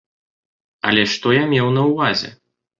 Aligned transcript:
Але 0.93 1.03
што 1.13 1.35
я 1.41 1.45
меў 1.53 1.71
на 1.79 1.87
ўвазе? 1.93 2.37